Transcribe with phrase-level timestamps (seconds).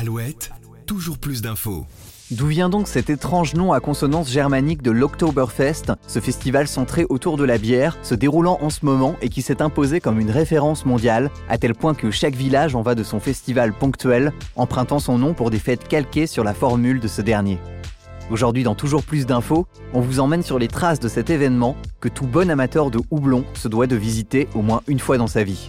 [0.00, 0.52] Alouette,
[0.86, 1.84] toujours plus d'infos.
[2.30, 7.36] D'où vient donc cet étrange nom à consonance germanique de l'Oktoberfest, ce festival centré autour
[7.36, 10.86] de la bière, se déroulant en ce moment et qui s'est imposé comme une référence
[10.86, 15.18] mondiale, à tel point que chaque village en va de son festival ponctuel, empruntant son
[15.18, 17.58] nom pour des fêtes calquées sur la formule de ce dernier.
[18.30, 22.08] Aujourd'hui, dans Toujours plus d'infos, on vous emmène sur les traces de cet événement que
[22.08, 25.42] tout bon amateur de houblon se doit de visiter au moins une fois dans sa
[25.42, 25.68] vie.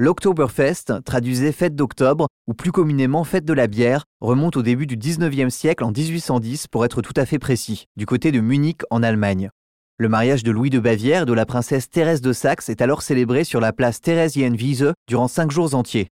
[0.00, 4.96] L'Oktoberfest, traduisait fête d'octobre, ou plus communément fête de la bière, remonte au début du
[4.96, 9.02] 19e siècle en 1810 pour être tout à fait précis, du côté de Munich en
[9.02, 9.50] Allemagne.
[9.98, 13.02] Le mariage de Louis de Bavière et de la princesse Thérèse de Saxe est alors
[13.02, 16.06] célébré sur la place Theresienwiese durant cinq jours entiers.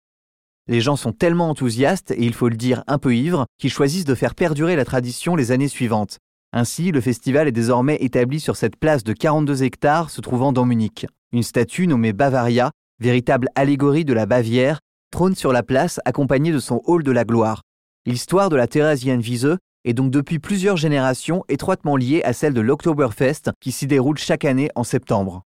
[0.67, 4.03] Les gens sont tellement enthousiastes, et il faut le dire un peu ivres, qu'ils choisissent
[4.03, 6.17] de faire perdurer la tradition les années suivantes.
[6.53, 10.65] Ainsi, le festival est désormais établi sur cette place de 42 hectares se trouvant dans
[10.65, 11.05] Munich.
[11.31, 14.79] Une statue nommée Bavaria véritable allégorie de la Bavière,
[15.11, 17.61] trône sur la place accompagnée de son hall de la gloire.
[18.05, 23.51] L'histoire de la Theresienwiese est donc depuis plusieurs générations étroitement liée à celle de l'Oktoberfest
[23.59, 25.43] qui s'y déroule chaque année en septembre.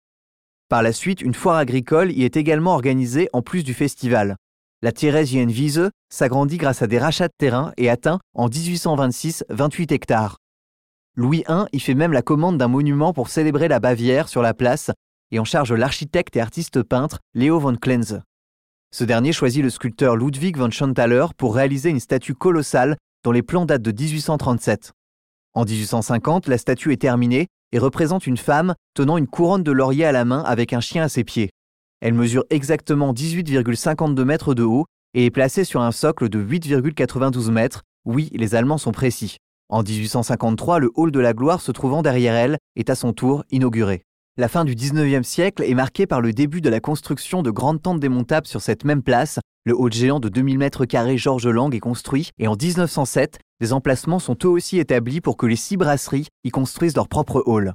[0.68, 4.36] Par la suite, une foire agricole y est également organisée en plus du festival.
[4.82, 10.36] La Theresienwiese s'agrandit grâce à des rachats de terrain et atteint en 1826 28 hectares.
[11.16, 14.54] Louis I y fait même la commande d'un monument pour célébrer la Bavière sur la
[14.54, 14.92] place
[15.30, 18.22] et en charge l'architecte et artiste peintre Leo von Klenze.
[18.90, 23.42] Ce dernier choisit le sculpteur Ludwig von Schanthaler pour réaliser une statue colossale dont les
[23.42, 24.92] plans datent de 1837.
[25.54, 30.04] En 1850, la statue est terminée et représente une femme tenant une couronne de laurier
[30.04, 31.50] à la main avec un chien à ses pieds.
[32.00, 37.50] Elle mesure exactement 18,52 mètres de haut et est placée sur un socle de 8,92
[37.50, 37.82] mètres.
[38.04, 39.38] Oui, les Allemands sont précis.
[39.68, 43.44] En 1853, le hall de la gloire se trouvant derrière elle est à son tour
[43.50, 44.04] inauguré.
[44.40, 47.82] La fin du 19e siècle est marquée par le début de la construction de grandes
[47.82, 49.40] tentes démontables sur cette même place.
[49.64, 54.20] Le hall géant de 2000 m2 Georges Lang est construit et en 1907, des emplacements
[54.20, 57.72] sont eux aussi établis pour que les six brasseries y construisent leur propre hall.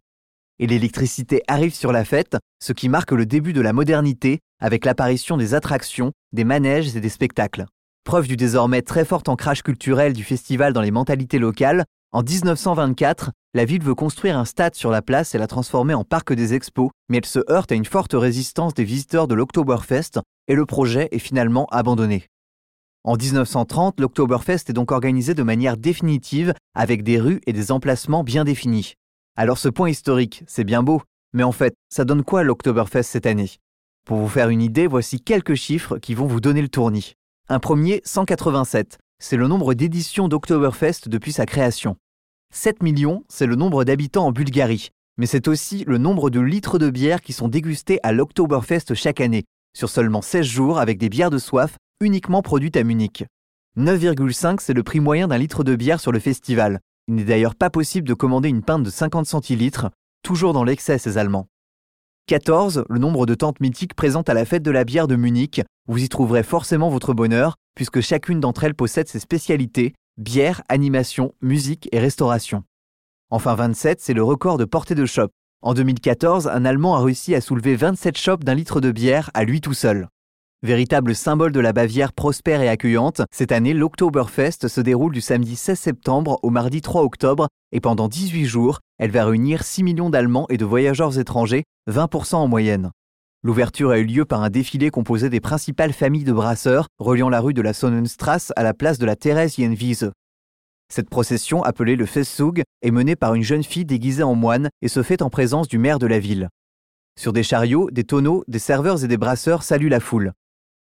[0.58, 4.86] Et l'électricité arrive sur la fête, ce qui marque le début de la modernité avec
[4.86, 7.66] l'apparition des attractions, des manèges et des spectacles.
[8.06, 13.32] Preuve du désormais très fort ancrage culturel du festival dans les mentalités locales, en 1924,
[13.56, 16.54] la ville veut construire un stade sur la place et la transformer en parc des
[16.54, 20.68] expos, mais elle se heurte à une forte résistance des visiteurs de l'Oktoberfest et le
[20.68, 22.28] projet est finalement abandonné.
[23.04, 28.24] En 1930, l'Oktoberfest est donc organisé de manière définitive avec des rues et des emplacements
[28.24, 28.94] bien définis.
[29.36, 31.02] Alors ce point historique, c'est bien beau,
[31.34, 33.50] mais en fait, ça donne quoi l'Oktoberfest cette année?
[34.06, 37.16] Pour vous faire une idée, voici quelques chiffres qui vont vous donner le tournis.
[37.50, 41.96] Un premier, 187, c'est le nombre d'éditions d'Oktoberfest depuis sa création.
[42.54, 46.78] 7 millions, c'est le nombre d'habitants en Bulgarie, mais c'est aussi le nombre de litres
[46.78, 49.46] de bière qui sont dégustés à l'Oktoberfest chaque année,
[49.78, 53.24] sur seulement 16 jours avec des bières de soif uniquement produites à Munich.
[53.78, 56.82] 9,5 c'est le prix moyen d'un litre de bière sur le festival.
[57.08, 59.90] Il n'est d'ailleurs pas possible de commander une pinte de 50 centilitres,
[60.22, 61.48] toujours dans l'excès ces Allemands.
[62.28, 65.62] 14, le nombre de tentes mythiques présentes à la fête de la bière de Munich.
[65.90, 71.34] Vous y trouverez forcément votre bonheur, puisque chacune d'entre elles possède ses spécialités, bière, animation,
[71.42, 72.64] musique et restauration.
[73.30, 75.28] Enfin 27, c'est le record de portée de shop.
[75.62, 79.44] En 2014, un Allemand a réussi à soulever 27 chopes d'un litre de bière à
[79.44, 80.08] lui tout seul.
[80.64, 85.58] Véritable symbole de la Bavière prospère et accueillante, cette année l'Oktoberfest se déroule du samedi
[85.58, 90.10] 16 septembre au mardi 3 octobre et pendant 18 jours, elle va réunir 6 millions
[90.10, 92.92] d'Allemands et de voyageurs étrangers, 20% en moyenne.
[93.44, 97.42] L'ouverture a eu lieu par un défilé composé des principales familles de brasseurs reliant la
[97.42, 100.14] rue de la Sonnenstrasse à la place de la Theresienwiese.
[100.88, 104.88] Cette procession, appelée le Festzug, est menée par une jeune fille déguisée en moine et
[104.88, 106.48] se fait en présence du maire de la ville.
[107.20, 110.32] Sur des chariots, des tonneaux, des serveurs et des brasseurs saluent la foule.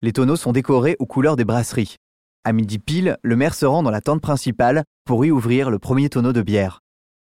[0.01, 1.95] Les tonneaux sont décorés aux couleurs des brasseries.
[2.43, 5.79] À midi pile, le maire se rend dans la tente principale pour y ouvrir le
[5.79, 6.81] premier tonneau de bière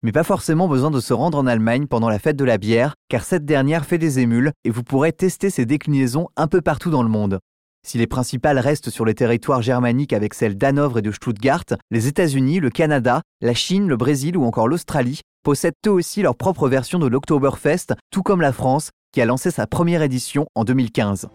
[0.07, 2.95] mais pas forcément besoin de se rendre en Allemagne pendant la fête de la bière,
[3.09, 6.91] car cette dernière fait des émules et vous pourrez tester ses déclinaisons un peu partout
[6.91, 7.41] dans le monde.
[7.85, 12.07] Si les principales restent sur les territoires germaniques avec celles d'Hanovre et de Stuttgart, les
[12.07, 16.69] États-Unis, le Canada, la Chine, le Brésil ou encore l'Australie possèdent eux aussi leur propre
[16.69, 21.29] version de l'Oktoberfest, tout comme la France, qui a lancé sa première édition en 2015.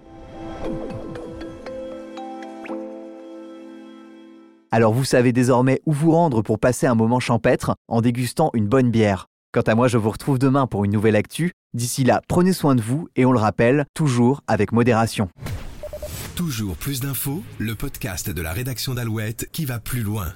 [4.73, 8.67] Alors vous savez désormais où vous rendre pour passer un moment champêtre en dégustant une
[8.67, 9.27] bonne bière.
[9.53, 11.51] Quant à moi, je vous retrouve demain pour une nouvelle actu.
[11.73, 15.27] D'ici là, prenez soin de vous et on le rappelle, toujours avec modération.
[16.37, 20.27] Toujours plus d'infos, le podcast de la rédaction d'Alouette qui va plus loin.